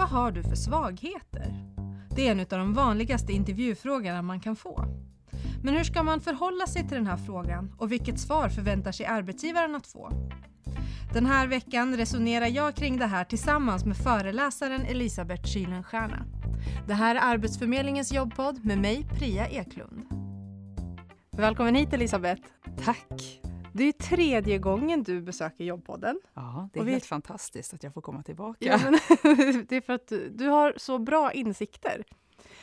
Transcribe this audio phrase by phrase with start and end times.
[0.00, 1.54] Vad har du för svagheter?
[2.16, 4.84] Det är en av de vanligaste intervjufrågorna man kan få.
[5.62, 9.06] Men hur ska man förhålla sig till den här frågan och vilket svar förväntar sig
[9.06, 10.10] arbetsgivaren att få?
[11.12, 16.24] Den här veckan resonerar jag kring det här tillsammans med föreläsaren Elisabeth Kylenstierna.
[16.86, 20.04] Det här är Arbetsförmedlingens jobbpodd med mig, Priya Eklund.
[21.30, 22.42] Välkommen hit Elisabeth!
[22.84, 23.40] Tack!
[23.72, 26.20] Det är tredje gången du besöker jobbpodden.
[26.34, 28.58] Ja, det är vi- helt fantastiskt att jag får komma tillbaka.
[28.66, 28.92] Ja, men
[29.68, 32.04] det är för att du, har så bra insikter.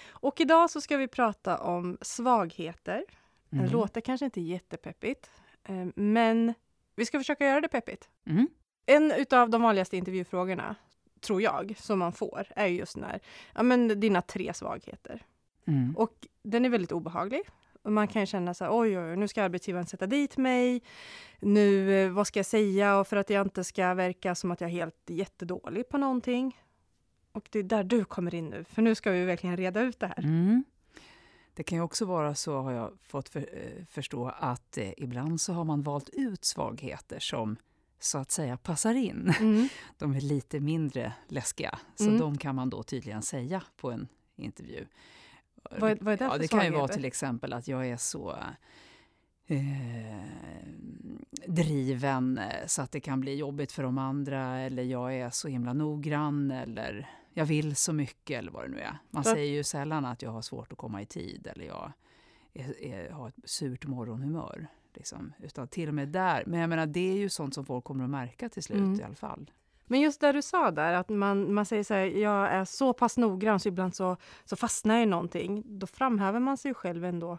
[0.09, 3.03] Och idag så ska vi prata om svagheter.
[3.49, 3.71] Det Mm.
[3.71, 5.31] låter kanske inte jättepeppigt,
[5.63, 6.53] eh, men
[6.95, 8.09] vi ska försöka göra det peppigt.
[8.25, 8.47] Mm.
[8.85, 10.75] En utav de vanligaste intervjufrågorna,
[11.21, 13.19] tror jag, som man får, är just den här,
[13.55, 15.25] ja men dina tre svagheter.
[15.67, 15.97] Mm.
[15.97, 17.41] Och den är väldigt obehaglig.
[17.87, 20.81] Och man kan känna så här, oj, oj, oj, nu ska arbetsgivaren sätta dit mig.
[21.39, 22.97] Nu, eh, vad ska jag säga?
[22.99, 26.57] Och för att jag inte ska verka som att jag är helt jättedålig på någonting.
[27.31, 29.99] Och det är där du kommer in nu, för nu ska vi verkligen reda ut
[29.99, 30.19] det här.
[30.23, 30.63] Mm.
[31.53, 35.41] Det kan ju också vara så, har jag fått för, eh, förstå, att eh, ibland
[35.41, 37.55] så har man valt ut svagheter som
[37.99, 39.33] så att säga passar in.
[39.39, 39.67] Mm.
[39.97, 42.19] De är lite mindre läskiga, så Mm.
[42.19, 44.85] de kan man då tydligen säga på en intervju.
[45.63, 47.97] Vad, vad är det ja, för det kan ju vara till exempel att jag är
[47.97, 48.35] så
[49.47, 49.57] eh,
[51.47, 55.47] driven eh, så att det kan bli jobbigt för de andra eller jag är så
[55.47, 58.97] himla noggrann eller jag vill så mycket eller vad det nu är.
[59.09, 61.91] Man Så- säger ju sällan att jag har svårt att komma i tid eller jag
[62.53, 64.67] är, är, har ett surt morgonhumör.
[64.93, 65.33] Liksom.
[65.39, 66.43] Utan till och med där.
[66.47, 68.99] Men jag menar, det är ju sånt som folk kommer att märka till slut Mm.
[68.99, 69.51] i alla fall.
[69.87, 72.93] Men just det du sa där, att man, man säger så här, jag är så
[72.93, 75.63] pass noggrann så ibland så, så fastnar jag i någonting.
[75.65, 77.37] Då framhäver man sig själv ändå.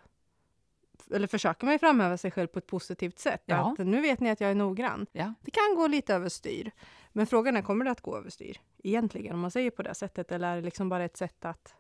[1.11, 3.43] Eller försöker man ju framhäva sig själv på ett positivt sätt.
[3.47, 3.73] Ja.
[3.73, 5.07] Att nu vet ni att jag är noggrann.
[5.13, 5.35] Ja.
[5.41, 6.71] Det kan gå lite överstyr.
[7.13, 8.61] Men frågan är, kommer det att gå överstyr?
[8.85, 10.33] Egentligen, om man säger på det sättet.
[10.33, 11.75] Eller är det liksom bara ett sätt att...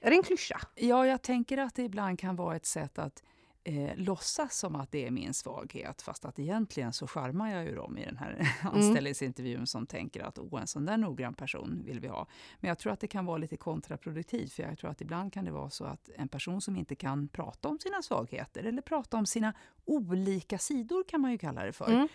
[0.00, 0.60] Är det en klyscha?
[0.74, 3.22] Ja, jag tänker att det ibland kan vara ett sätt att
[3.64, 7.74] eh, låtsas som att det är min svaghet fast att egentligen så charmar jag ju
[7.74, 12.00] dem i den här anställningsintervjun som tänker att Åh, en sån där noggrann person vill
[12.00, 12.26] vi ha.
[12.60, 15.44] Men jag tror att det kan vara lite kontraproduktivt för jag tror att ibland kan
[15.44, 19.16] det vara så att en person som inte kan prata om sina svagheter eller prata
[19.16, 19.54] om sina
[19.84, 21.92] olika sidor kan man ju kalla det för.
[21.92, 22.08] Mm.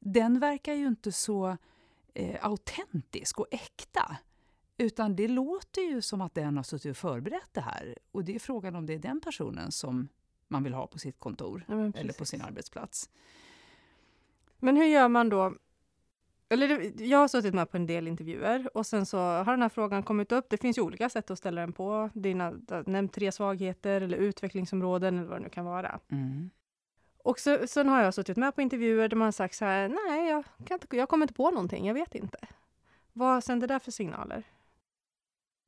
[0.00, 1.56] Den verkar ju inte så
[2.14, 4.16] eh, autentisk och äkta.
[4.76, 7.98] Utan det låter ju som att den har suttit och förberett det här.
[8.12, 10.08] Och det är frågan om det är den personen som
[10.54, 13.10] man vill ha på sitt kontor Ja, eller på sin arbetsplats.
[14.58, 15.54] Men hur gör man då?
[16.48, 19.68] Eller jag har suttit med på en del intervjuer och sen så har den här
[19.68, 20.46] frågan kommit upp.
[20.48, 22.10] Det finns ju olika sätt att ställa den på.
[22.14, 22.54] Dina,
[22.86, 26.00] nämnt tre svagheter eller utvecklingsområden eller vad det nu kan vara.
[26.08, 26.50] Mm.
[27.18, 29.88] Och så, sen har jag suttit med på intervjuer där man har sagt så här,
[29.88, 32.38] nej, jag, kan inte, jag kommer inte på någonting, jag vet inte.
[33.12, 34.42] Vad sänder det där för signaler?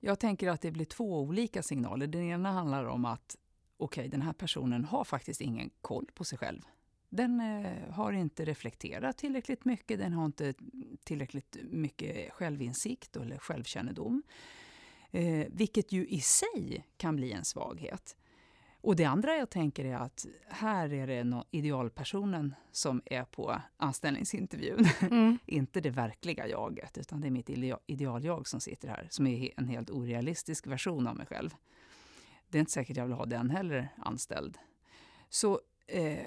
[0.00, 2.06] Jag tänker att det blir två olika signaler.
[2.06, 3.36] Den ena handlar om att
[3.76, 6.60] okej, den här personen har faktiskt ingen koll på sig själv.
[7.08, 10.54] Den eh, har inte reflekterat tillräckligt mycket, den har inte
[11.04, 14.22] tillräckligt mycket självinsikt eller självkännedom.
[15.10, 18.16] Eh, vilket ju i sig kan bli en svaghet.
[18.80, 23.62] Och det andra jag tänker är att här är det nå- idealpersonen som är på
[23.76, 24.86] anställningsintervjun.
[25.00, 25.38] Mm.
[25.46, 29.50] inte det verkliga jaget, utan det är mitt idea- idealjag som sitter här, som är
[29.56, 31.50] en helt orealistisk version av mig själv.
[32.56, 34.58] Det är inte säkert jag vill ha den heller anställd.
[35.28, 36.18] Så, eh,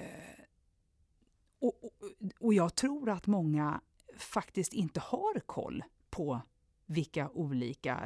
[1.59, 1.91] och, och,
[2.39, 3.81] och jag tror att många
[4.17, 6.41] faktiskt inte har koll på
[6.85, 8.03] vilka olika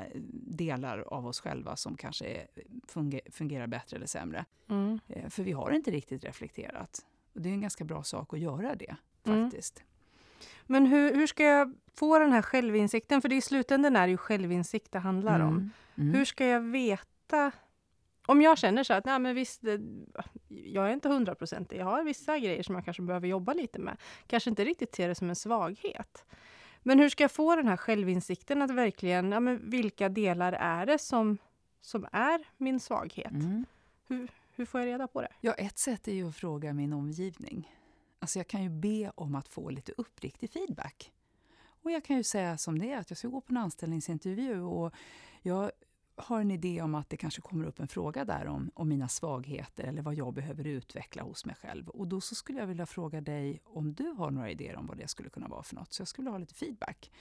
[0.48, 2.48] delar av oss själva som kanske
[3.32, 4.46] fungerar bättre eller sämre.
[4.70, 5.00] Mm.
[5.08, 7.06] Eh, För vi har inte riktigt reflekterat.
[7.34, 8.96] Och det är en ganska bra sak att göra det,
[9.26, 9.44] Mm.
[9.50, 9.84] faktiskt.
[10.66, 13.22] Men hur, hur ska jag få den här självinsikten?
[13.22, 15.72] För det i slutändan är det ju självinsikt det handlar om.
[15.96, 16.14] Mm.
[16.14, 17.52] Hur ska jag veta?
[18.26, 19.82] Om jag känner så att nej, men visst, det,
[20.48, 21.78] jag är inte hundraprocentig.
[21.78, 23.98] Jag har vissa grejer som jag kanske behöver jobba lite med.
[24.28, 26.26] Kanske inte riktigt ser det som en svaghet.
[26.84, 30.86] Men hur ska jag få den här självinsikten att verkligen, ja, men vilka delar är
[30.86, 31.38] det som,
[31.82, 33.32] som är min svaghet?
[33.32, 33.66] Mm.
[34.56, 35.32] Hur får jag reda på det?
[35.42, 37.74] Ja, ett sätt är ju att fråga min omgivning.
[38.20, 41.12] Alltså jag kan ju be om att få lite uppriktig feedback.
[41.66, 44.62] Och jag kan ju säga som det är, att jag ska gå på en anställningsintervju
[44.62, 44.94] och
[45.42, 45.72] jag
[46.16, 49.08] har en idé om att det kanske kommer upp en fråga där om, om mina
[49.08, 51.90] svagheter eller vad jag behöver utveckla hos mig själv.
[51.90, 54.98] Och då så skulle jag vilja fråga dig om du har några idéer om vad
[54.98, 55.94] det skulle kunna vara för något.
[55.94, 57.12] Så jag skulle ha lite feedback.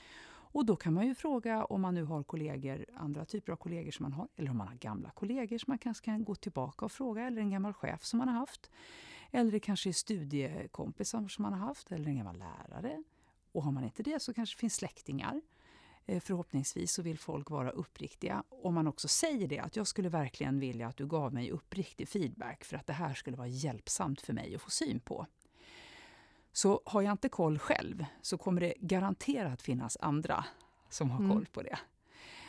[0.53, 3.91] Och då kan man ju fråga om man nu har kollegor, andra typer av kollegor
[3.91, 6.85] som man har, eller om man har gamla kollegor som man kanske kan gå tillbaka
[6.85, 8.71] och fråga, eller en gammal chef som man har haft.
[9.31, 13.03] Eller det kanske är studiekompisar som man har haft, eller en gammal lärare.
[13.51, 15.41] Och har man inte det så kanske det finns släktingar.
[16.05, 18.43] Eh, förhoppningsvis så vill folk vara uppriktiga.
[18.49, 22.09] Om man också säger det, att jag skulle verkligen vilja att du gav mig uppriktig
[22.09, 25.27] feedback för att det här skulle vara hjälpsamt för mig att få syn på.
[26.51, 30.45] Så har jag inte koll själv så kommer det garanterat finnas andra
[30.89, 31.31] som har mm.
[31.31, 31.79] koll på det.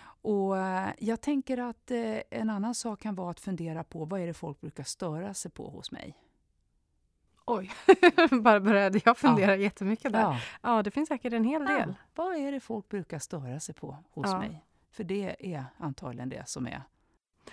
[0.05, 4.21] Och eh, jag tänker att eh, en annan sak kan vara att fundera på vad
[4.21, 6.24] är det folk brukar störa sig på hos mig.
[7.47, 7.71] Oj,
[8.43, 9.57] bara började jag fundera ja.
[9.57, 10.21] jättemycket där.
[10.21, 10.39] Ja.
[10.63, 11.89] ja, det finns säkert en hel del.
[11.89, 11.95] Ja.
[12.15, 14.39] Vad är det folk brukar störa sig på hos ja.
[14.39, 14.65] mig?
[14.91, 16.83] För det är antagligen det som är...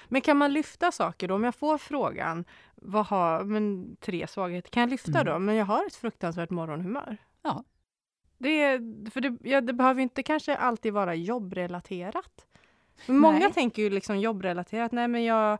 [0.07, 1.35] Men kan man lyfta saker då?
[1.35, 2.45] Om jag får frågan,
[2.75, 5.25] vad har, men tre svagheter, kan jag lyfta mm.
[5.25, 5.39] då?
[5.39, 7.17] Men jag har ett fruktansvärt morgonhumör.
[7.41, 7.63] Ja.
[8.37, 8.79] Det,
[9.13, 12.45] för det, ja, det behöver inte kanske alltid vara jobbrelaterat.
[13.05, 15.57] Många tänker ju liksom jobbrelaterat, nej men jag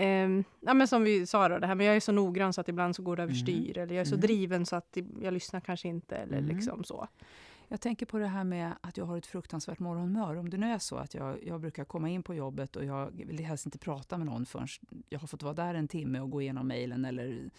[0.00, 2.60] Um, ja, men som vi sa, då, det här, men jag är så noggrann så
[2.60, 3.70] att ibland så går det överstyr.
[3.70, 3.82] Mm.
[3.82, 4.20] Eller jag är så mm.
[4.20, 6.16] driven så att jag lyssnar kanske inte.
[6.16, 6.56] Eller mm.
[6.56, 7.08] liksom så.
[7.68, 10.36] Jag tänker på det här med att jag har ett fruktansvärt morgonhumör.
[10.36, 13.10] Om det nu är så att jag, jag brukar komma in på jobbet och jag
[13.12, 14.66] vill helst inte prata med någon förrän
[15.08, 17.50] jag har fått vara där en timme och gå igenom mejlen eller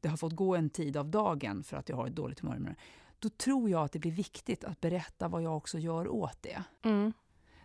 [0.00, 2.76] det har fått gå en tid av dagen för att jag har ett dåligt humör.
[3.18, 6.62] Då tror jag att det blir viktigt att berätta vad jag också gör åt det.
[6.82, 7.12] Mm.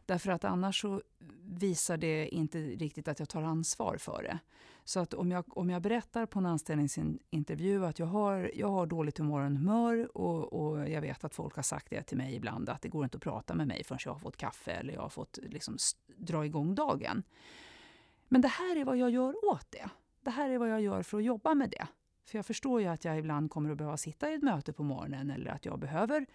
[0.06, 1.02] Därför att annars så
[1.44, 4.40] visar det inte riktigt att jag tar ansvar för det.
[4.84, 8.86] Så att om jag, om jag berättar på en anställningsintervju att jag har, jag har
[8.86, 12.82] dåligt humör och, och jag vet att folk har sagt det till mig ibland att
[12.82, 15.10] det går inte att prata med mig förrän jag har fått kaffe eller jag har
[15.10, 15.78] fått liksom
[16.18, 17.24] dra igång dagen.
[18.28, 19.90] Men det här är vad jag gör åt det.
[20.22, 21.88] Det här är vad jag gör för att jobba med det.
[22.26, 24.84] För jag förstår ju att jag ibland kommer att behöva sitta i ett möte på
[24.84, 26.26] morgonen eller att jag behöver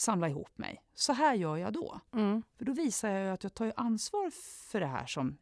[0.00, 0.82] samla ihop mig.
[0.94, 2.00] Så här gör jag då.
[2.12, 2.42] Mm.
[2.56, 4.30] För då visar jag att jag tar ansvar
[4.70, 5.38] för det här som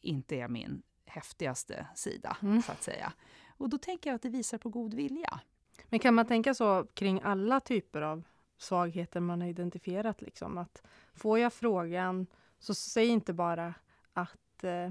[0.00, 2.62] inte är min häftigaste sida, mm.
[2.62, 3.12] så att säga.
[3.56, 5.40] Och då tänker jag att det visar på god vilja.
[5.88, 8.22] Men kan man tänka så kring alla typer av
[8.56, 10.22] svagheter man har identifierat?
[10.22, 10.58] Liksom?
[10.58, 10.82] Att
[11.14, 12.26] får jag frågan,
[12.58, 13.74] så säg inte bara
[14.12, 14.90] att eh,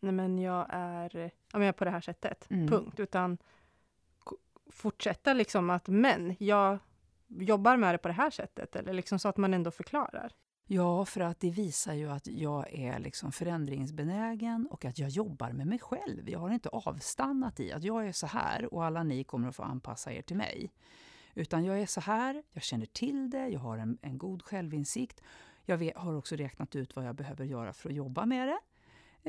[0.00, 2.68] nej men jag är, jag är på det här sättet, mm.
[2.68, 3.00] punkt.
[3.00, 3.38] Utan
[4.66, 6.78] fortsätta liksom att men jag
[7.30, 8.76] jobbar med det på det här sättet?
[8.76, 10.32] Eller liksom så att man ändå förklarar?
[10.66, 15.52] Ja, för att det visar ju att jag är liksom förändringsbenägen och att jag jobbar
[15.52, 16.30] med mig själv.
[16.30, 19.56] Jag har inte avstannat i att jag är så här och alla ni kommer att
[19.56, 20.72] få anpassa er till mig.
[21.34, 25.22] Utan jag är så här, jag känner till det, jag har en, en god självinsikt.
[25.64, 28.58] Jag vet, har också räknat ut vad jag behöver göra för att jobba med det.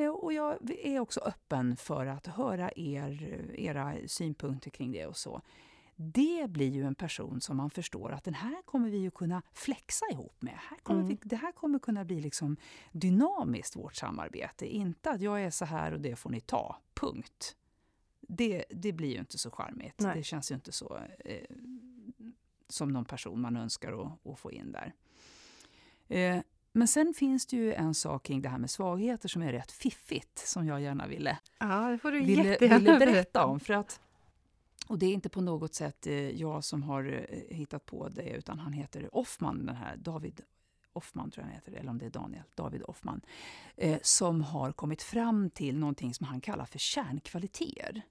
[0.01, 5.18] Eh, och jag är också öppen för att höra er, era synpunkter kring det och
[5.18, 5.42] så
[6.01, 9.42] det blir ju en person som man förstår att den här kommer vi ju kunna
[9.53, 10.53] flexa ihop med.
[10.69, 11.09] Här kommer mm.
[11.09, 12.57] vi, det här kommer kunna bli liksom
[12.92, 14.65] dynamiskt, vårt samarbete.
[14.68, 17.56] Inte att jag är så här och det får ni ta, punkt.
[18.19, 20.00] Det, det blir ju inte så charmigt.
[20.00, 20.18] Nej.
[20.18, 21.56] Det känns ju inte så eh,
[22.68, 24.94] som någon person man önskar att, att få in där.
[26.07, 26.42] Eh,
[26.74, 29.71] men sen finns det ju en sak kring det här med svagheter som är rätt
[29.71, 33.59] fiffigt, som jag gärna ville, ja, det får du ville, ville berätta om.
[33.59, 34.00] För att
[34.91, 38.29] och det är inte på något sätt eh, jag som har eh, hittat på det,
[38.29, 40.41] utan han heter Offman, den här David
[40.93, 43.21] Offman, tror jag han heter, eller om det är Daniel, David Offman,
[43.75, 48.01] eh, som har kommit fram till någonting som han kallar för kärnkvaliteter.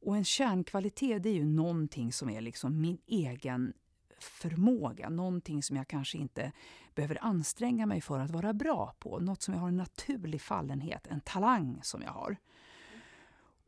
[0.00, 3.72] Och en kärnkvalitet det är ju någonting som är liksom min egen
[4.18, 6.52] förmåga, någonting som jag kanske inte
[6.94, 11.06] behöver anstränga mig för att vara bra på, något som jag har en naturlig fallenhet,
[11.06, 12.36] en talang som jag har.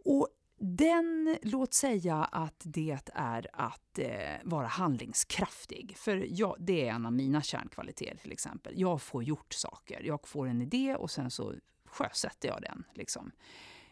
[0.05, 5.95] Och den, låt säga att det är att eh, vara handlingskraftig.
[5.97, 8.73] För jag, det är en av mina kärnkvaliteter till exempel.
[8.77, 10.03] Jag får gjort saker.
[10.03, 11.55] Jag får en idé och sen så
[11.89, 12.85] sjösätter jag den.
[12.95, 13.31] Liksom.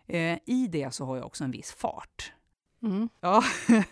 [0.07, 2.33] Eh, I det så har jag också en viss fart.
[2.83, 3.09] Mm.
[3.21, 3.45] Ja.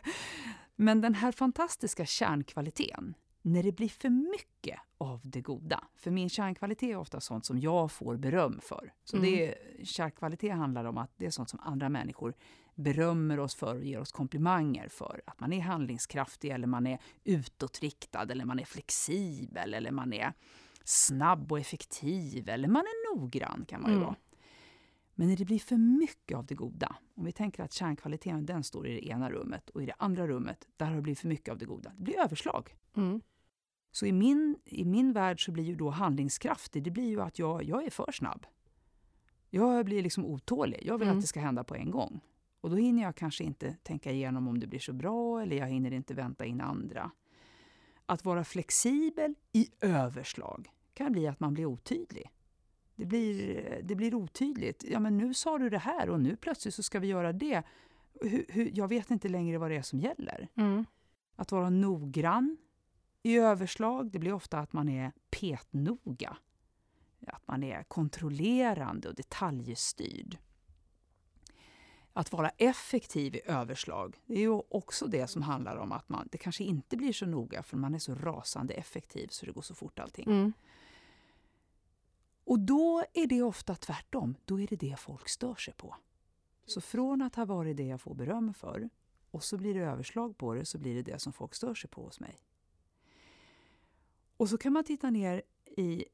[0.76, 5.84] Men den här fantastiska kärnkvaliteten, när det blir för mycket av det goda.
[5.96, 8.92] För min kärnkvalitet är ofta sånt som jag får beröm för.
[9.04, 9.30] Så mm.
[9.30, 9.54] det,
[9.84, 12.34] kärnkvalitet handlar om att det är sånt som andra människor
[12.74, 15.22] berömmer oss för och ger oss komplimanger för.
[15.26, 20.32] Att man är handlingskraftig eller man är utåtriktad eller man är flexibel eller man är
[20.84, 24.06] snabb och effektiv eller man är noggrann kan man ju mm.
[24.06, 24.16] vara.
[25.14, 28.64] Men när det blir för mycket av det goda, om vi tänker att kärnkvaliteten den
[28.64, 31.28] står i det ena rummet och i det andra rummet, där har det blivit för
[31.28, 31.92] mycket av det goda.
[31.96, 32.76] Det blir överslag.
[32.96, 33.20] Mm.
[33.90, 37.38] Så i min, i min värld så blir ju då handlingskraftig, det blir ju att
[37.38, 38.46] jag, jag är för snabb.
[39.50, 40.80] Jag blir liksom otålig.
[40.82, 41.18] Jag vill mm.
[41.18, 42.20] att det ska hända på en gång.
[42.60, 45.66] Och då hinner jag kanske inte tänka igenom om det blir så bra eller jag
[45.66, 47.10] hinner inte vänta in andra.
[48.06, 52.30] Att vara flexibel i överslag kan bli att man blir otydlig.
[52.96, 54.84] Det blir, det blir otydligt.
[54.88, 57.62] Ja, men nu sa du det här och nu plötsligt så ska vi göra det.
[58.20, 60.48] Hur, hur, jag vet inte längre vad det är som gäller.
[60.54, 60.84] Mm.
[61.36, 62.56] Att vara noggrann
[63.22, 66.36] I överslag det blir ofta att man är petnoga.
[67.26, 70.38] Att man är kontrollerande och detaljstyrd.
[72.12, 76.28] Att vara effektiv i överslag, det är ju också det som handlar om att man,
[76.32, 79.62] det kanske inte blir så noga för man är så rasande effektiv så det går
[79.62, 80.26] så fort allting.
[80.26, 80.52] Mm.
[82.44, 85.96] Och då är det ofta tvärtom, då är det det folk stör sig på.
[86.66, 88.90] Så från att ha varit det jag får beröm för
[89.30, 91.90] och så blir det överslag på det så blir det det som folk stör sig
[91.90, 92.38] på hos mig.
[94.40, 96.04] Och så kan man titta ner i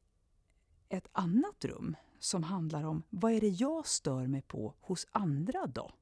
[0.88, 5.66] ett annat rum som handlar om vad är det jag stör mig på hos andra
[5.66, 5.92] då?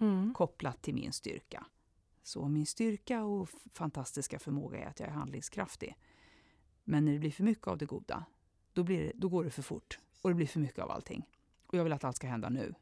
[0.00, 0.34] Mm.
[0.34, 1.66] Kopplat till min styrka.
[2.22, 5.96] Så min styrka och fantastiska förmåga är att jag är handlingskraftig.
[6.84, 8.24] Men när det blir för mycket av det goda,
[8.72, 9.98] då, blir det, då går det för fort.
[10.22, 11.28] Och det blir för mycket av allting.
[11.66, 12.74] Och jag vill att allt ska hända nu.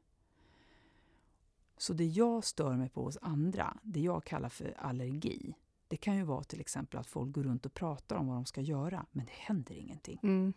[1.76, 5.54] Så det jag stör mig på hos andra, det jag kallar för allergi,
[5.88, 8.44] det kan ju vara till exempel att folk går runt och pratar om vad de
[8.44, 10.20] ska göra, men det händer ingenting.
[10.22, 10.52] Mm.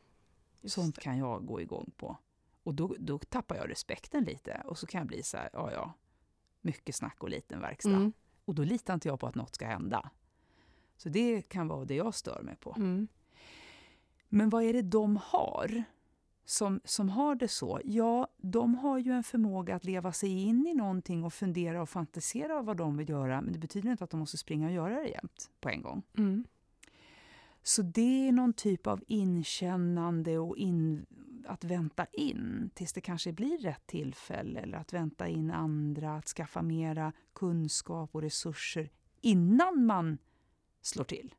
[0.63, 2.17] Sånt kan jag gå igång på.
[2.63, 5.71] Och då, då tappar jag respekten lite och så kan jag bli så här, ja
[5.71, 5.93] ja,
[6.61, 7.89] mycket snack och liten verkstad.
[7.89, 8.13] Mm.
[8.45, 10.09] Och då litar inte jag på att något ska hända.
[10.97, 12.73] Så det kan vara det jag stör mig på.
[12.77, 13.07] Mm.
[14.29, 15.83] Men vad är det de har
[16.49, 17.81] som, som har det så?
[17.83, 21.89] Ja, de har ju en förmåga att leva sig in i någonting och fundera och
[21.89, 23.41] fantisera vad de vill göra.
[23.41, 26.03] Men det betyder inte att de måste springa och göra det jämt på en gång.
[26.17, 26.43] Mm.
[27.63, 31.05] Så det är någon typ av inkännande och in,
[31.47, 36.27] att vänta in tills det kanske blir rätt tillfälle eller att vänta in andra, att
[36.27, 38.89] skaffa mera kunskap och resurser
[39.21, 40.17] innan man
[40.81, 41.35] slår till.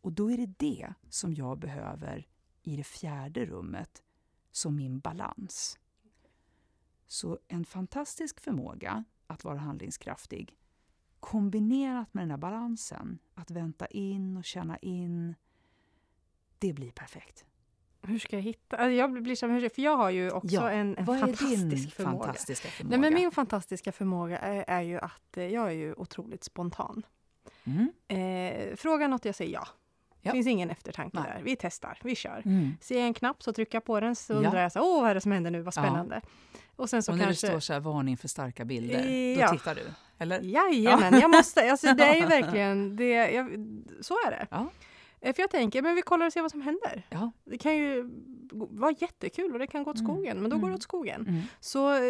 [0.00, 2.29] Och då är det det som jag behöver
[2.70, 4.02] i det fjärde rummet
[4.50, 5.78] som min balans.
[7.06, 10.56] Så en fantastisk förmåga att vara handlingskraftig
[11.20, 15.34] kombinerat med den här balansen, att vänta in och känna in,
[16.58, 17.44] det blir perfekt.
[18.02, 18.76] Hur ska jag hitta...
[18.76, 22.24] Alltså jag blir så hur- för jag har ju också Ja, en, en fantastisk förmåga.
[22.24, 22.96] fantastiska förmåga?
[22.96, 27.06] Nej, men min fantastiska förmåga är, är ju att eh, jag är ju otroligt spontan.
[27.64, 27.92] mm.
[28.08, 29.68] Eh, fråga något, jag säger ja.
[30.22, 30.32] Ja.
[30.32, 31.32] finns ingen eftertanke Nej.
[31.36, 31.42] där.
[31.44, 32.42] Vi testar, vi kör.
[32.44, 32.70] Mm.
[32.80, 34.36] Ser jag en knapp så trycker jag på den så Ja.
[34.36, 35.82] undrar jag så, åh vad är det som händer nu, vad Ja.
[35.82, 36.20] spännande.
[36.76, 37.46] Och sen så och när kanske...
[37.46, 39.08] det står så här, varning för starka bilder,
[39.38, 39.46] Ja.
[39.46, 39.82] då tittar du?
[40.18, 40.40] Eller?
[40.40, 43.46] Jajamän, jag måste, alltså det är ju verkligen, det, jag,
[44.00, 44.46] så är det.
[44.50, 44.66] Ja.
[45.20, 47.06] Eh, För jag tänker, men vi kollar och ser vad som händer.
[47.10, 47.32] Ja.
[47.44, 48.10] Det kan ju
[48.52, 50.06] vara jättekul och det kan gå åt Mm.
[50.12, 50.74] skogen, men då går det Mm.
[50.74, 51.26] åt skogen.
[51.28, 51.40] Mm.
[51.60, 52.00] Så eh,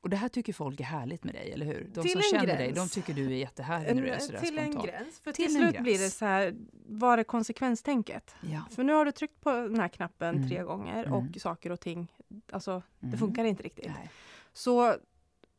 [0.00, 1.90] Och det här tycker folk är härligt med dig, eller hur?
[1.94, 2.92] De Till som en känner dig, de gräns.
[2.92, 4.86] tycker du är jättehärlig när du är en, sådär till en spontan.
[4.86, 5.20] gräns.
[5.20, 5.82] För Till till, en slut gräns.
[5.84, 6.54] blir det så här,
[6.86, 8.34] var är konsekvenstänket?
[8.40, 8.62] Ja.
[8.70, 10.48] För nu har du tryckt på den här knappen Mm.
[10.48, 11.12] tre gånger Mm.
[11.12, 12.12] och saker och ting,
[12.52, 13.18] alltså det Mm.
[13.18, 13.86] funkar inte riktigt.
[13.86, 14.10] Nej.
[14.52, 14.94] Så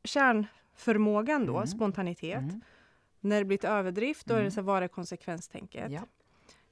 [0.03, 1.67] kärnförmågan då, Mm.
[1.67, 2.62] spontanitet, Mm.
[3.19, 4.46] när det blir ett överdrift, då är Mm.
[4.46, 5.91] det så här, var är konsekvenstänket?
[5.91, 6.01] Ja.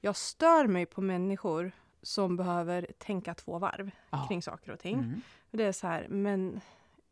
[0.02, 1.72] Jag stör mig på människor
[2.02, 4.26] som behöver tänka två varv Ja.
[4.28, 4.96] kring saker och ting.
[5.00, 5.22] Mm.
[5.52, 6.62] Det är så här, men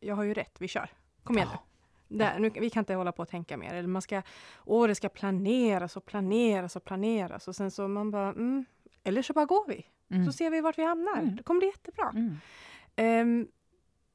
[0.04, 0.90] jag har ju rätt, vi kör.
[1.24, 1.60] Kom igen Ja.
[2.08, 2.18] nu.
[2.18, 2.50] Där, nu.
[2.50, 3.74] Vi kan inte hålla på och tänka mer.
[3.74, 4.22] Eller man ska,
[4.66, 7.48] åh, det ska planeras och planeras och planeras.
[7.48, 8.66] Och sen så man bara, mm,
[9.04, 9.86] eller så bara går vi.
[10.10, 10.26] Mm.
[10.26, 11.18] Så ser vi vart vi hamnar.
[11.18, 11.36] Mm.
[11.36, 12.14] Det kommer bli jättebra.
[12.96, 13.48] Ehm,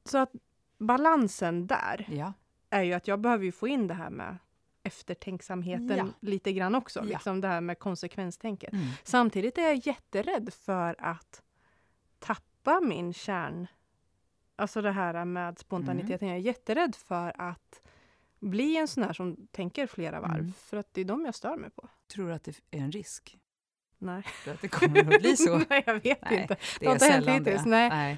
[0.05, 0.31] så att
[0.77, 2.33] balansen där Ja.
[2.69, 4.37] är ju att jag behöver ju få in det här med
[4.83, 6.05] eftertänksamheten Ja.
[6.19, 6.99] lite grann också.
[6.99, 7.03] Ja.
[7.05, 8.73] Liksom det här med konsekvenstänket.
[8.73, 8.85] Mm.
[9.03, 11.41] Samtidigt är jag jätterädd för att
[12.19, 13.67] tappa min kärn...
[14.59, 16.27] Alltså det här med spontaniteten.
[16.27, 16.29] Mm.
[16.29, 17.81] Jag är jätterädd för att
[18.39, 20.39] bli en sån här som tänker flera varv.
[20.39, 20.53] Mm.
[20.53, 21.89] För att det är de jag stör mig på.
[22.07, 23.37] Tror du att det är en risk?
[23.97, 24.23] Nej.
[24.23, 25.57] För att det kommer att bli så?
[25.69, 26.57] Nej, jag vet Nej, inte.
[26.79, 27.51] Det har är inte hänt sällan det.
[27.51, 28.17] hittills, nej.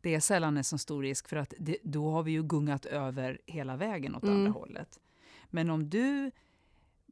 [0.00, 2.84] Det är sällan en så stor risk för att det, då har vi ju gungat
[2.86, 4.34] över hela vägen åt Mm.
[4.36, 5.00] andra hållet.
[5.46, 6.30] Men om du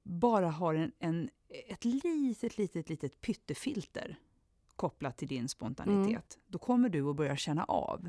[0.02, 1.30] bara har en, en,
[1.68, 4.16] ett litet, litet, litet pyttefilter
[4.76, 8.08] kopplat till din spontanitet, då kommer du att börja känna av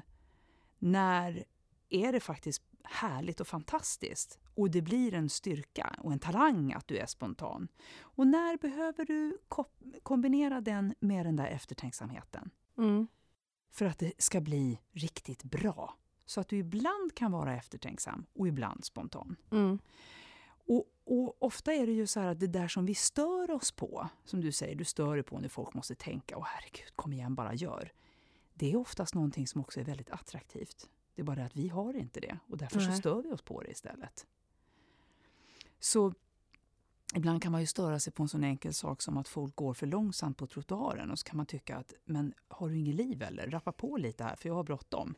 [0.80, 1.44] när
[1.90, 6.88] är det faktiskt härligt och fantastiskt och det blir en styrka och en talang att
[6.88, 7.68] du är spontan.
[8.00, 9.38] Och när behöver du
[10.04, 12.52] kombinera den med den där eftertänksamheten?
[12.78, 13.08] Mm.
[13.72, 15.98] för att det ska bli riktigt bra.
[16.26, 19.36] Så att du ibland kan vara eftertänksam och ibland spontan.
[19.52, 19.80] Mm.
[20.48, 24.10] Och, och ofta är det ju så att det där som vi stör oss på,
[24.26, 27.36] som du säger, du stör dig på när folk måste tänka, åh herregud, kom igen,
[27.36, 27.92] bara gör.
[28.58, 30.90] Det är oftast någonting som också är väldigt attraktivt.
[31.16, 33.42] Det är bara det att vi har inte det och därför så stör vi oss
[33.42, 34.26] på det istället.
[35.80, 36.14] Så
[37.16, 39.74] ibland kan man ju störa sig på en sån enkel sak som att folk går
[39.74, 43.22] för långsamt på trottoaren och så kan man tycka att, men har du inget liv
[43.22, 43.48] eller?
[43.50, 45.16] Rappa på lite här för jag har bråttom.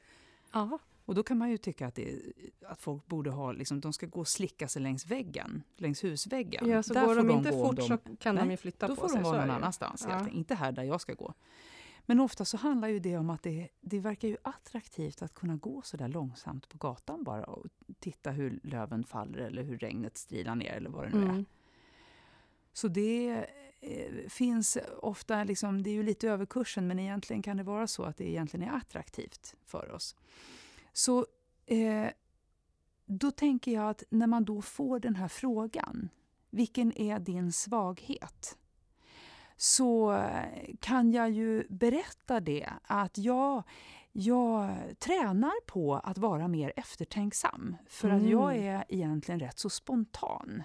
[0.51, 0.79] Ja.
[1.05, 2.19] Och då kan man ju tycka att, det,
[2.65, 6.69] att folk borde ha, liksom, de ska gå och slicka sig längs väggen, längs husväggen.
[6.69, 8.87] Ja, så Där går de får inte fort de- så kan Nej, de ju flytta
[8.87, 9.17] Då på får sig.
[9.17, 10.15] de så vara är någon annanstans, Ja.
[10.17, 11.33] helt inte här där jag ska gå.
[12.09, 15.55] Men ofta så handlar ju det om att det, det verkar ju attraktivt att kunna
[15.55, 17.65] gå så där långsamt på gatan bara och
[17.99, 21.29] titta hur löven faller eller hur regnet strilar ner eller vad det nu är.
[21.29, 21.45] Mm.
[22.73, 23.45] Så det
[23.79, 27.87] eh, finns ofta, liksom, det är ju lite över kursen, men egentligen kan det vara
[27.87, 30.15] så att det egentligen är attraktivt för oss.
[30.93, 31.25] Så
[31.65, 32.07] eh,
[33.05, 36.09] då tänker jag att när man då får den här frågan,
[36.49, 38.57] vilken är din svaghet?
[39.57, 40.23] Så
[40.79, 43.63] kan jag ju berätta det att jag,
[44.11, 47.75] jag tränar på att vara mer eftertänksam.
[47.87, 48.31] För att Mm.
[48.31, 50.63] jag är egentligen rätt så spontan.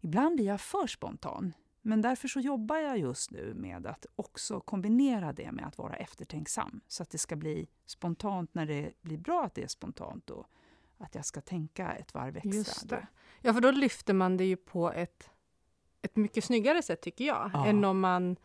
[0.00, 1.52] Ibland blir jag för spontan.
[1.82, 5.96] Men därför så jobbar jag just nu med att också kombinera det med att vara
[5.96, 6.80] eftertänksam.
[6.88, 10.46] Så att det ska bli spontant när det blir bra att det är spontant och
[10.98, 12.52] att jag ska tänka ett varv extra.
[12.54, 13.06] Just det.
[13.40, 15.30] Ja, för då lyfter man det ju på ett,
[16.04, 17.66] ett mycket snyggare sätt tycker jag, Ja.
[17.66, 18.36] än om man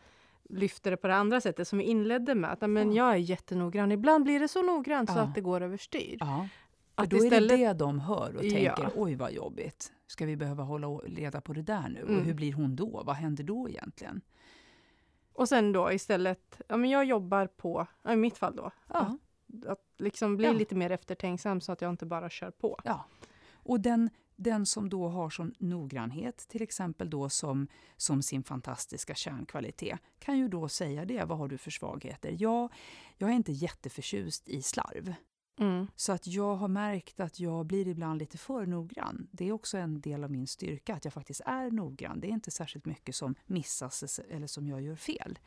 [0.48, 2.52] lyfter det på det andra sättet som vi inledde med.
[2.52, 3.04] Att, "Nej, men Ja.
[3.06, 3.92] Jag är jättenoggrann.
[3.92, 5.22] Ibland blir det så noggrant så Ja.
[5.22, 6.16] att det går överstyr.
[6.20, 6.48] Ja,
[6.94, 8.74] Att då är istället- det det de hör och Ja.
[8.74, 9.92] tänker oj vad jobbigt.
[10.06, 12.00] Ska vi behöva hålla leda på det där nu?
[12.00, 12.16] Mm.
[12.18, 13.02] Och hur blir hon då?
[13.06, 14.20] Vad händer då egentligen?
[15.32, 19.16] Och sen då istället, ja men jag jobbar på, ja, i mitt fall då, Ja.
[19.66, 20.52] att liksom bli Ja.
[20.52, 22.78] lite mer eftertänksam så att jag inte bara kör på.
[22.84, 23.04] Ja.
[23.52, 24.10] Och den,
[24.42, 27.66] den som då har sån noggrannhet, till exempel då som,
[27.96, 31.24] som sin fantastiska kärnkvalitet, kan ju då säga det.
[31.24, 32.36] Vad har du för svagheter?
[32.38, 32.68] Ja,
[33.18, 35.14] jag är inte jätteförtjust i slarv.
[35.60, 35.86] Mm.
[35.96, 39.26] Så att jag har märkt att jag blir ibland lite för noggrann.
[39.30, 42.20] Det är också en del av min styrka, att jag faktiskt är noggrann.
[42.20, 45.38] Det är inte särskilt mycket som missas eller som jag gör fel.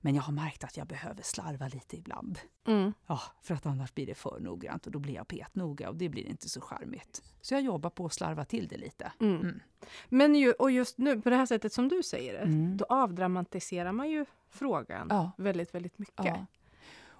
[0.00, 2.38] Men jag har märkt att jag behöver slarva lite ibland.
[2.66, 2.92] Mm.
[3.06, 6.08] Ja, för att annars blir det för noggrant och då blir jag petnoga och det
[6.08, 7.22] blir inte så charmigt.
[7.40, 9.12] Så jag jobbar på att slarva till det lite.
[9.20, 9.40] Mm.
[9.40, 9.60] Mm.
[10.08, 12.76] Men ju, och just nu, på det här sättet som du säger det, Mm.
[12.76, 15.30] då avdramatiserar man ju frågan Ja.
[15.38, 16.24] väldigt, väldigt mycket.
[16.24, 16.46] Ja.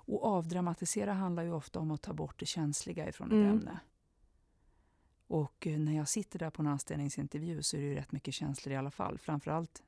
[0.06, 3.48] Och avdramatisera handlar ju ofta om att ta bort det känsliga ifrån ett Mm.
[3.50, 3.80] ämne.
[5.26, 8.34] Och eh, när jag sitter där på en anställningsintervju så är det ju rätt mycket
[8.34, 9.18] känslor i alla fall.
[9.18, 9.82] Framförallt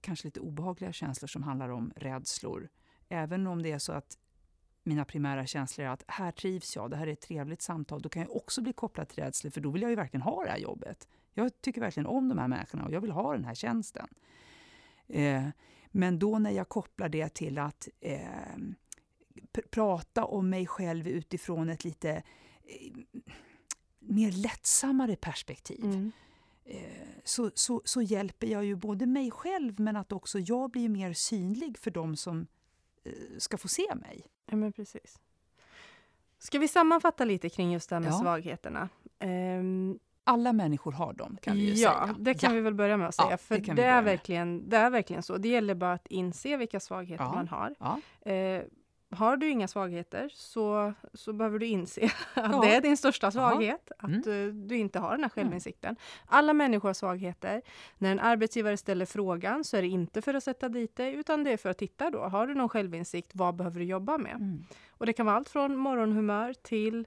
[0.00, 2.68] kanske lite obehagliga känslor som handlar om rädslor.
[3.08, 4.18] Även om det är så att
[4.82, 8.02] mina primära känslor är att här trivs jag, det här är ett trevligt samtal.
[8.02, 10.44] Då kan jag också bli kopplad till rädslor för då vill jag ju verkligen ha
[10.44, 11.08] det här jobbet.
[11.34, 14.08] Jag tycker verkligen om de här människorna och jag vill ha den här tjänsten.
[15.08, 15.48] Eh,
[15.90, 18.56] men då när jag kopplar det till att eh,
[19.52, 22.92] pr- prata om mig själv utifrån ett lite eh,
[23.98, 26.12] mer lättsammare perspektiv Mm.
[26.64, 30.88] eh, så, så, så hjälper jag ju både mig själv men att också jag blir
[30.88, 32.46] mer synlig för de som
[33.04, 34.26] eh, ska få se mig.
[34.50, 35.20] Ja, men precis.
[36.38, 38.18] Ska vi sammanfatta lite kring just det här med Ja.
[38.20, 38.88] svagheterna?
[39.18, 42.16] Ehm, Alla människor har dem kan vi ju ja, säga.
[42.18, 42.54] det kan ja.
[42.54, 43.36] vi väl börja med att Ja, säga.
[43.38, 45.36] för det det, är verkligen, det är verkligen så.
[45.36, 47.32] Det gäller bara att inse vilka svagheter Ja.
[47.32, 47.74] man har.
[47.78, 48.00] Ja.
[48.32, 48.62] Eh,
[49.14, 52.60] har du inga svagheter så, så behöver du inse att Ja.
[52.60, 53.90] det är din största svaghet.
[54.02, 54.20] Mm.
[54.20, 55.96] Att eh, du inte har den här självinsikten.
[56.26, 57.62] Alla människor har svagheter.
[57.98, 61.44] När en arbetsgivare ställer frågan så är det inte för att sätta dit dig utan
[61.44, 62.18] det är för att titta då.
[62.18, 63.30] Har du någon självinsikt?
[63.34, 64.34] Vad behöver du jobba med?
[64.36, 64.64] Mm.
[64.90, 67.06] Och det kan vara allt från morgonhumör till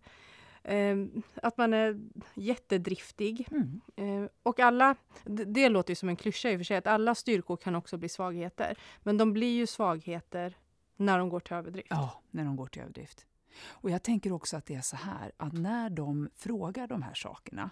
[0.63, 0.95] eh,
[1.43, 1.99] att man är
[2.33, 3.47] jättedriftig.
[3.51, 3.81] Mm.
[3.95, 6.87] Eh, och alla, det, det låter ju som en klyscha i och för sig, att
[6.87, 8.77] alla styrkor kan också bli svagheter.
[9.03, 10.53] Men de blir ju svagheter
[10.97, 11.87] när de går till överdrift.
[11.89, 13.25] Ja, när de går till överdrift.
[13.65, 17.13] Och jag tänker också att det är så här att när de frågar de här
[17.13, 17.69] sakerna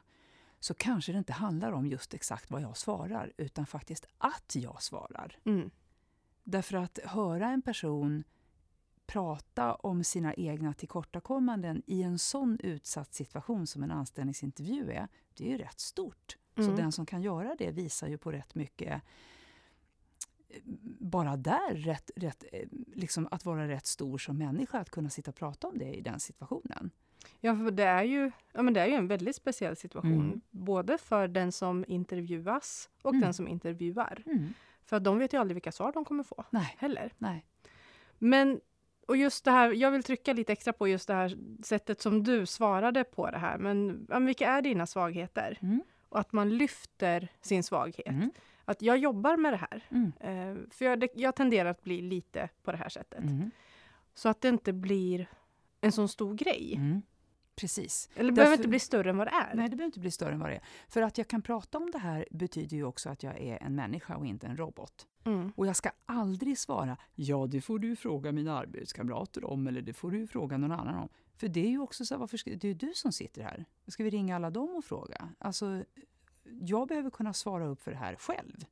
[0.59, 4.83] så kanske det inte handlar om just exakt vad jag svarar utan faktiskt att jag
[4.83, 5.37] svarar.
[5.45, 5.69] Mm.
[6.43, 8.23] Därför att höra en person
[9.05, 15.45] prata om sina egna tillkortakommanden i en sån utsatt situation som en anställningsintervju är, det
[15.45, 16.37] är ju rätt stort.
[16.55, 16.69] Mm.
[16.69, 19.01] Så den som kan göra det visar ju på rätt mycket
[20.99, 25.31] bara där, rätt, rätt, eh, liksom att vara rätt stor som människa, att kunna sitta
[25.31, 26.91] och prata om det i den situationen.
[27.39, 30.25] Ja, för det är, ju, ja, men det är ju en väldigt speciell situation.
[30.25, 30.41] Mm.
[30.51, 33.21] Både för den som intervjuas och Mm.
[33.21, 34.23] den som intervjuar.
[34.25, 34.53] Mm.
[34.83, 37.13] För de vet ju aldrig vilka svar de kommer få Nej, heller.
[37.17, 37.45] nej.
[38.17, 38.59] Men
[39.07, 42.23] och just det här, jag vill trycka lite extra på just det här sättet som
[42.23, 43.57] du svarade på det här.
[43.57, 45.57] Men, men vilka är dina svagheter?
[45.61, 45.83] Mm.
[46.09, 48.15] Och att man lyfter sin svaghet.
[48.65, 49.83] Att jag jobbar med det här.
[49.89, 50.11] Mm.
[50.19, 53.19] Eh, för jag, jag tenderar att bli lite på det här sättet.
[53.23, 53.51] Mm.
[54.13, 55.29] Så att det inte blir
[55.81, 56.73] en sån stor grej.
[56.77, 57.01] Mm.
[57.55, 58.09] Precis.
[58.15, 59.55] Eller det behöver Därför- inte bli större än vad det är.
[59.55, 60.61] Nej, det behöver inte bli större än vad det är.
[60.87, 63.75] För att jag kan prata om det här betyder ju också att jag är en
[63.75, 65.07] människa och inte en robot.
[65.25, 65.51] Mm.
[65.55, 69.93] Och jag ska aldrig svara ja, det får du fråga mina arbetskamrater om eller det
[69.93, 71.09] får du fråga någon annan om.
[71.37, 73.41] För det är ju också så här, varför ska, det är ju du som sitter
[73.43, 73.65] här.
[73.87, 75.29] Ska vi ringa alla dem och fråga?
[75.37, 75.83] Alltså,
[76.61, 78.65] jag behöver kunna svara upp för det här själv.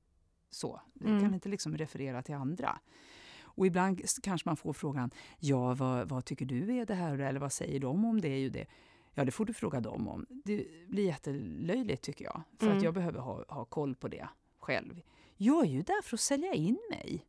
[0.50, 1.22] Så, Mm.
[1.22, 2.80] kan inte liksom referera till andra.
[3.44, 7.40] Och ibland kanske man får frågan, ja vad, vad tycker du är det här eller
[7.40, 8.66] vad säger de om det är ju det.
[9.14, 10.26] Ja, det får du fråga dem om.
[10.30, 12.42] Det blir jättelöjligt tycker jag.
[12.60, 12.78] För Mm.
[12.78, 14.28] att jag behöver ha, ha koll på det
[14.60, 15.02] själv.
[15.38, 17.26] Jag är ju där för att sälja in mig.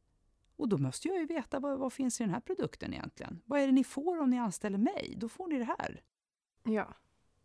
[0.56, 3.40] Och då måste jag ju veta vad, vad finns i den här produkten egentligen.
[3.44, 5.14] Vad är det ni får om ni anställer mig?
[5.16, 6.02] Då får ni det här.
[6.62, 6.94] Ja.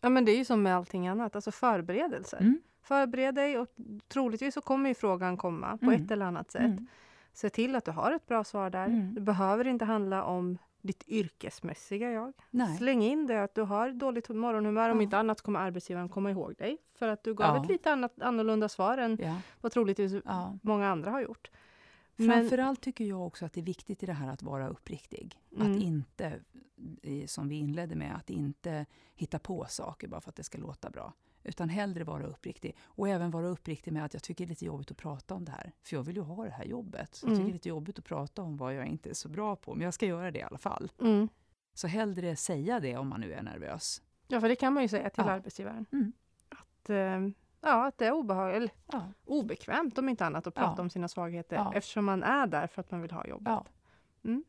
[0.02, 2.38] ja, men det är ju som med allting annat, alltså förberedelser.
[2.38, 2.62] Mm.
[2.90, 3.68] Förbered dig och
[4.08, 6.04] troligtvis så kommer ju frågan komma på Mm.
[6.04, 6.62] ett eller annat sätt.
[6.62, 6.88] Mm.
[7.34, 8.86] Se till att du har ett bra svar där.
[8.86, 9.14] Mm.
[9.14, 12.34] Det behöver inte handla om ditt yrkesmässiga jag.
[12.50, 12.78] Nej.
[12.78, 14.90] Släng in det att du har dåligt morgonhumör.
[14.90, 15.04] Om Ja.
[15.04, 16.78] inte annat kommer arbetsgivaren komma ihåg dig.
[16.94, 17.64] För att du gav Ja.
[17.64, 19.36] ett lite annat, annorlunda svar än Ja.
[19.62, 20.58] vad troligtvis Ja.
[20.62, 21.52] många andra har gjort.
[22.16, 25.40] Men, Framförallt tycker jag också att det är viktigt i det här att vara uppriktig.
[25.56, 25.72] Mm.
[25.72, 26.40] Att inte,
[27.28, 30.90] som vi inledde med, att inte hitta på saker bara för att det ska låta
[30.90, 31.14] bra.
[31.44, 32.78] Utan hellre vara uppriktig.
[32.84, 35.46] Och även vara uppriktig med att jag tycker det är lite jobbigt att prata om
[35.46, 35.72] det här.
[35.84, 37.16] För jag vill ju ha det här jobbet.
[37.16, 37.38] Så jag Mm.
[37.38, 39.76] tycker det är lite jobbigt att prata om vad jag inte är så bra på.
[39.76, 40.92] Men jag ska göra det i alla fall.
[41.02, 41.30] mm.
[41.74, 44.02] Så hellre säga det om man nu är nervös.
[44.28, 45.32] Ja, för det kan man ju säga till Ja.
[45.32, 45.86] arbetsgivaren.
[45.92, 46.12] Mm.
[46.50, 46.96] Att, eh,
[47.62, 49.02] ja, att det är obehagligt, Ja.
[49.26, 50.82] obekvämt om inte annat att prata Ja.
[50.82, 53.44] om sina svagheter eftersom man är där för att man vill ha jobb.
[53.46, 53.66] Ja.
[54.24, 54.42] Är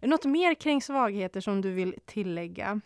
[0.00, 2.80] det något mer kring svagheter som du vill tillägga?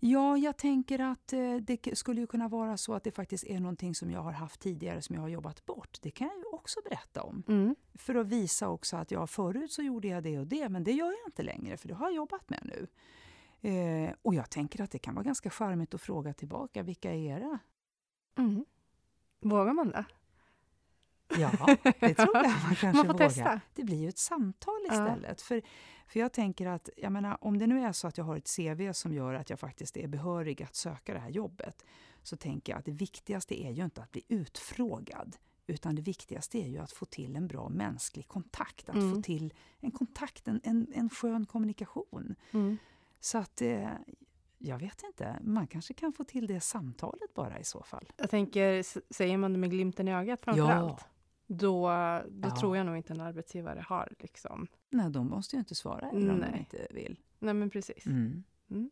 [0.00, 3.60] Ja, jag tänker att eh, det skulle ju kunna vara så att det faktiskt är
[3.60, 5.98] någonting som jag har haft tidigare som jag har jobbat bort.
[6.02, 7.42] Det kan jag ju också berätta om.
[7.48, 7.76] Mm.
[7.94, 10.92] För att visa också att ja, förut så gjorde jag det och det, men det
[10.92, 12.86] gör jag inte längre för det har jag jobbat med nu.
[13.70, 17.36] Eh, och jag tänker att det kan vara ganska charmigt att fråga tillbaka, vilka är
[17.36, 17.58] era?
[18.38, 18.64] Mm.
[19.40, 20.04] Vågar man det?
[21.40, 23.28] Ja, det tror jag man kanske Man får vågar.
[23.28, 23.60] testa.
[23.74, 24.92] Det blir ju ett samtal Ja.
[24.94, 25.42] istället.
[25.42, 25.62] För,
[26.06, 28.56] för jag tänker att, jag menar, om det nu är så att jag har ett
[28.56, 31.84] CV som gör att jag faktiskt är behörig att söka det här jobbet,
[32.22, 36.58] så tänker jag att det viktigaste är ju inte att bli utfrågad, utan det viktigaste
[36.58, 39.14] är ju att få till en bra mänsklig kontakt, att Mm.
[39.14, 42.34] få till en kontakt, en, en, en skön kommunikation.
[42.52, 42.76] Mm.
[43.20, 43.88] Så att, eh,
[44.58, 48.12] jag vet inte, man kanske kan få till det samtalet bara i så fall.
[48.16, 48.82] Jag tänker,
[49.14, 50.72] säger man det med glimten i ögat framför Ja.
[50.72, 51.04] allt,
[51.48, 51.82] då,
[52.30, 52.56] då Ja.
[52.60, 54.66] tror jag nog inte en arbetsgivare har liksom.
[54.90, 57.16] Nej, de måste ju inte svara även om de inte vill.
[57.38, 58.06] Nej men precis.
[58.06, 58.44] Mm.
[58.70, 58.90] Mm.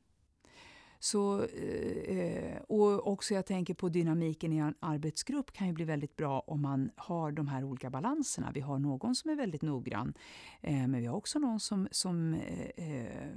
[0.99, 6.17] Så, eh, och också jag tänker på dynamiken i en arbetsgrupp kan ju bli väldigt
[6.17, 8.51] bra om man har de här olika balanserna.
[8.55, 10.15] Vi har någon som är väldigt noggrann,
[10.61, 13.29] eh, men vi har också någon som, som eh, eh,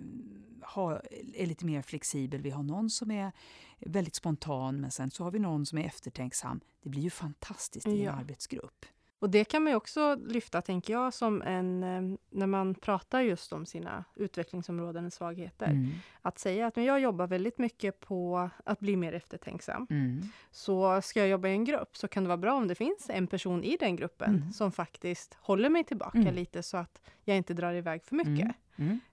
[0.61, 1.01] har,
[1.33, 2.41] är lite mer flexibel.
[2.41, 3.31] Vi har någon som är
[3.79, 6.59] väldigt spontan, men sen så har vi någon som är eftertänksam.
[6.83, 8.11] Det blir ju fantastiskt i Ja.
[8.11, 8.85] en arbetsgrupp.
[9.19, 13.53] Och det kan man också lyfta, tänker jag, som en, eh, när man pratar just
[13.53, 15.65] om sina utvecklingsområden och svagheter.
[15.67, 15.89] Mm.
[16.21, 19.87] Att säga att men jag jobbar väldigt mycket på att bli mer eftertänksam.
[19.89, 20.21] Mm.
[20.51, 23.09] Så ska jag jobba i en grupp så kan det vara bra om det finns
[23.09, 24.51] en person i den gruppen Mm.
[24.53, 26.35] som faktiskt håller mig tillbaka Mm.
[26.35, 28.55] lite så att jag inte drar iväg för mycket.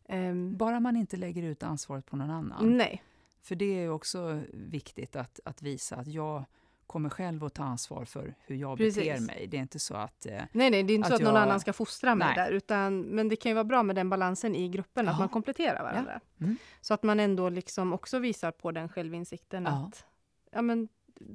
[0.08, 2.76] Ehm, Bara man inte lägger ut ansvaret på någon annan.
[2.76, 3.02] nej,
[3.42, 6.44] För det är också viktigt att, att visa att jag
[6.86, 9.04] kommer själv att ta ansvar för hur jag Precis.
[9.04, 9.46] beter mig.
[9.46, 10.26] Det är inte så att...
[10.26, 12.28] Eh, nej, nej, det är inte så Att att någon jag- annan ska fostra mig
[12.28, 12.36] Nej.
[12.36, 15.18] där, utan, men det kan ju vara bra med den balansen i gruppen, att Ja.
[15.18, 16.20] man kompletterar varandra.
[16.40, 16.56] Mm.
[16.80, 19.70] Så att man ändå liksom också visar på den självinsikten Ja.
[19.88, 20.04] att
[20.50, 20.88] ja, men,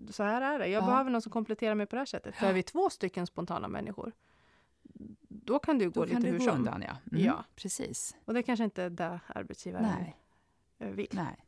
[0.10, 0.88] så här är det, jag Ja.
[0.88, 2.36] behöver någon som kompletterar mig på det här sättet.
[2.36, 2.50] För Ja.
[2.50, 4.12] är vi två stycken spontana människor,
[5.30, 6.58] då kan ju gå då lite kan hur du gå som.
[6.58, 6.98] undan, ja.
[7.12, 7.46] Mm, Ja.
[7.56, 8.16] Precis.
[8.26, 10.18] Och det kanske inte är det arbetsgivaren Nej.
[10.80, 11.08] eh, vill.
[11.12, 11.46] Nej.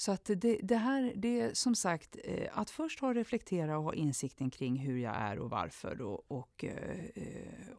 [0.00, 3.84] Så att det, det här, det är som sagt eh, att först ha reflektera och
[3.84, 7.24] ha insikten kring hur jag är och varför och, och, eh,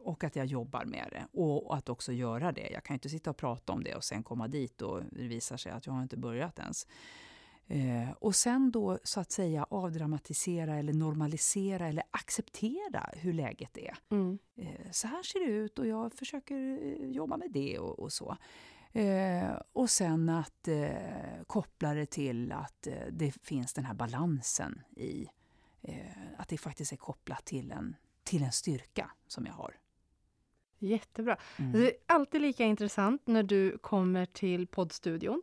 [0.04, 1.38] och att jag jobbar med det.
[1.40, 2.70] Och att också göra det.
[2.70, 5.28] Jag kan ju inte sitta och prata om det och sen komma dit och det
[5.28, 6.86] visar sig att jag har inte börjat ens.
[7.66, 13.96] Eh, och sen då så att säga avdramatisera eller normalisera eller acceptera hur läget är.
[14.10, 14.38] Mm.
[14.56, 16.56] Eh, så här ser det ut och jag försöker
[17.04, 18.36] jobba med det och, och så.
[18.92, 24.82] Eh, och sen att eh, koppla det till att eh, det finns den här balansen
[24.96, 25.26] i
[25.82, 25.94] eh,
[26.38, 29.76] att det faktiskt är kopplat till en, till en styrka som jag har.
[30.78, 31.36] Jättebra.
[31.58, 31.72] Mm.
[31.72, 35.42] Det är alltid lika intressant när du kommer till poddstudion.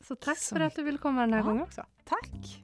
[0.00, 1.44] Så tack så för att du vill komma den här Ja.
[1.46, 1.86] gången också.
[2.04, 2.62] Tack!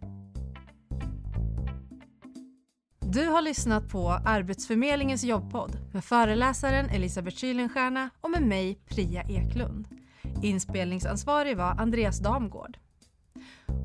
[2.99, 10.00] Du har lyssnat på Arbetsförmedlingens jobbpodd med föreläsaren Elisabeth Kylenstierna och med mig Priya Eklund.
[10.43, 12.79] Inspelningsansvarig var Andreas Damgård.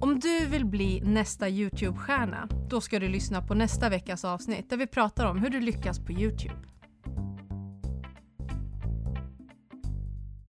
[0.02, 4.78] Om du vill bli nästa Youtube-stjärna, då ska du lyssna på nästa veckas avsnitt där
[4.78, 6.56] vi pratar om hur du lyckas på Youtube.